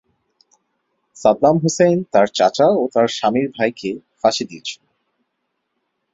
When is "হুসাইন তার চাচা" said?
1.63-2.67